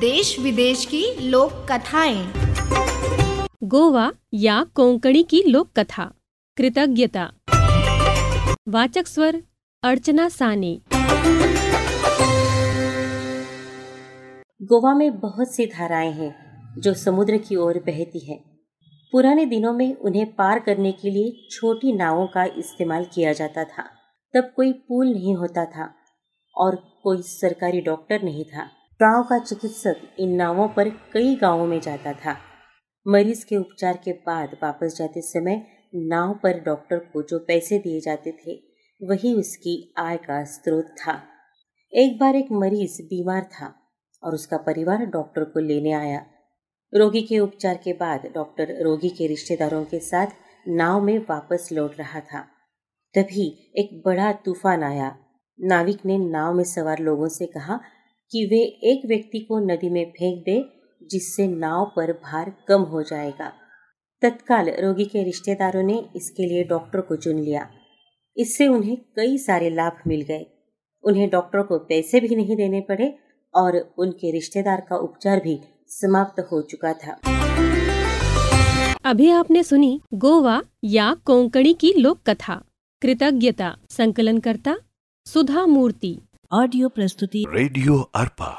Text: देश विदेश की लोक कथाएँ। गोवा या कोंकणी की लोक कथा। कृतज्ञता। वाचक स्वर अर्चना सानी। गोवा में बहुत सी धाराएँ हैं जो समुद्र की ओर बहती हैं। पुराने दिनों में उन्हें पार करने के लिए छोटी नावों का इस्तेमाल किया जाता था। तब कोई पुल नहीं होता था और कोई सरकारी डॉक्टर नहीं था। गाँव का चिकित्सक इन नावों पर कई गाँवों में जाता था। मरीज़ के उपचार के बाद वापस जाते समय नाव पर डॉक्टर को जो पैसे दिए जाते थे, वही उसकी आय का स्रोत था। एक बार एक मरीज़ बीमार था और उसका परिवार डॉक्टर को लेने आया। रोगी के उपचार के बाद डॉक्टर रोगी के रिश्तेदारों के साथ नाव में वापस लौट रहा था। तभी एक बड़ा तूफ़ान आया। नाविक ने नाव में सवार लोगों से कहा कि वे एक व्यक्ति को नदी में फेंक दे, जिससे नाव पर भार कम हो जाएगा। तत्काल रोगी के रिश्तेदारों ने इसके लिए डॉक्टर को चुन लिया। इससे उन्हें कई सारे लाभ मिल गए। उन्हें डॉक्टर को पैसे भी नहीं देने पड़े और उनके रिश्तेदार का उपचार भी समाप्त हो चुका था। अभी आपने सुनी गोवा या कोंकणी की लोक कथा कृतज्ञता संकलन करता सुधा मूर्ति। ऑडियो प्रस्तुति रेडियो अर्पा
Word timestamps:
देश 0.00 0.38
विदेश 0.38 0.84
की 0.84 1.28
लोक 1.28 1.52
कथाएँ। 1.52 2.32
गोवा 3.62 4.12
या 4.34 4.66
कोंकणी 4.74 5.22
की 5.22 5.42
लोक 5.42 5.68
कथा। 5.76 6.14
कृतज्ञता। 6.56 7.32
वाचक 8.68 9.06
स्वर 9.06 9.42
अर्चना 9.82 10.28
सानी। 10.28 10.82
गोवा 14.62 14.94
में 14.94 15.20
बहुत 15.20 15.54
सी 15.54 15.66
धाराएँ 15.66 16.12
हैं 16.12 16.34
जो 16.78 16.94
समुद्र 16.94 17.36
की 17.36 17.56
ओर 17.56 17.78
बहती 17.78 18.18
हैं। 18.18 18.58
पुराने 19.12 19.46
दिनों 19.46 19.72
में 19.72 19.96
उन्हें 19.96 20.26
पार 20.26 20.58
करने 20.58 20.92
के 20.92 21.10
लिए 21.10 21.48
छोटी 21.50 21.92
नावों 21.92 22.26
का 22.26 22.44
इस्तेमाल 22.44 23.06
किया 23.14 23.32
जाता 23.32 23.64
था। 23.64 23.82
तब 24.34 24.52
कोई 24.56 24.72
पुल 24.72 25.06
नहीं 25.06 25.34
होता 25.34 25.64
था 25.64 25.94
और 26.56 27.00
कोई 27.02 27.22
सरकारी 27.22 27.80
डॉक्टर 27.80 28.22
नहीं 28.22 28.44
था। 28.44 28.70
गाँव 29.02 29.22
का 29.22 29.38
चिकित्सक 29.38 29.96
इन 30.18 30.34
नावों 30.34 30.68
पर 30.68 30.88
कई 30.88 31.36
गाँवों 31.36 31.66
में 31.66 31.80
जाता 31.80 32.12
था। 32.12 32.36
मरीज़ 33.08 33.46
के 33.46 33.56
उपचार 33.56 33.96
के 34.04 34.12
बाद 34.12 34.56
वापस 34.62 34.96
जाते 34.98 35.20
समय 35.20 35.66
नाव 35.94 36.40
पर 36.42 36.60
डॉक्टर 36.60 36.98
को 36.98 37.22
जो 37.22 37.38
पैसे 37.38 37.78
दिए 37.78 38.00
जाते 38.00 38.32
थे, 38.32 38.52
वही 39.02 39.34
उसकी 39.34 39.94
आय 39.98 40.16
का 40.16 40.44
स्रोत 40.44 40.84
था। 40.84 41.22
एक 41.92 42.18
बार 42.18 42.36
एक 42.36 42.46
मरीज़ 42.52 43.02
बीमार 43.02 43.42
था 43.42 43.74
और 44.22 44.34
उसका 44.34 44.56
परिवार 44.56 45.06
डॉक्टर 45.06 45.44
को 45.44 45.60
लेने 45.60 45.92
आया। 45.92 46.26
रोगी 46.94 47.22
के 47.22 47.38
उपचार 47.38 47.76
के 47.76 47.92
बाद 47.92 48.30
डॉक्टर 48.34 48.84
रोगी 48.84 49.08
के 49.08 49.26
रिश्तेदारों 49.26 49.84
के 49.84 50.00
साथ 50.00 50.26
नाव 50.68 51.00
में 51.00 51.18
वापस 51.18 51.68
लौट 51.72 51.98
रहा 51.98 52.20
था। 52.20 52.40
तभी 53.14 53.72
एक 53.76 54.02
बड़ा 54.06 54.32
तूफ़ान 54.32 54.82
आया। 54.82 55.16
नाविक 55.60 56.06
ने 56.06 56.18
नाव 56.18 56.54
में 56.54 56.64
सवार 56.64 56.98
लोगों 56.98 57.28
से 57.28 57.46
कहा 57.46 57.80
कि 58.32 58.46
वे 58.46 58.60
एक 58.92 59.08
व्यक्ति 59.08 59.38
को 59.38 59.58
नदी 59.58 59.88
में 59.88 60.10
फेंक 60.10 60.44
दे, 60.44 60.64
जिससे 61.10 61.46
नाव 61.46 61.92
पर 61.96 62.12
भार 62.12 62.56
कम 62.68 62.82
हो 62.82 63.02
जाएगा। 63.02 63.52
तत्काल 64.22 64.70
रोगी 64.70 65.04
के 65.04 65.22
रिश्तेदारों 65.22 65.82
ने 65.82 66.04
इसके 66.16 66.46
लिए 66.46 66.64
डॉक्टर 66.64 67.00
को 67.00 67.16
चुन 67.16 67.38
लिया। 67.38 67.70
इससे 68.36 68.66
उन्हें 68.66 68.96
कई 68.96 69.38
सारे 69.38 69.70
लाभ 69.70 69.92
मिल 70.06 70.20
गए। 70.20 70.46
उन्हें 71.04 71.30
डॉक्टर 71.30 71.62
को 71.62 71.78
पैसे 71.78 72.20
भी 72.20 72.36
नहीं 72.36 72.56
देने 72.56 72.80
पड़े 72.80 73.18
और 73.54 73.94
उनके 73.98 74.32
रिश्तेदार 74.32 74.80
का 74.80 74.96
उपचार 74.96 75.40
भी 75.40 75.60
समाप्त 75.88 76.40
हो 76.40 76.62
चुका 76.62 76.92
था। 76.92 77.20
अभी 79.04 79.30
आपने 79.30 79.62
सुनी 79.62 80.00
गोवा 80.14 80.62
या 80.84 81.16
कोंकणी 81.24 81.74
की 81.74 81.92
लोक 81.92 82.18
कथा 82.26 82.64
कृतज्ञता 83.02 83.76
संकलन 83.90 84.38
करता 84.38 84.76
सुधा 85.26 85.66
मूर्ति। 85.66 86.18
ऑडियो 86.52 86.88
प्रस्तुति 86.88 87.44
रेडियो 87.52 87.98
अर्पा 88.14 88.50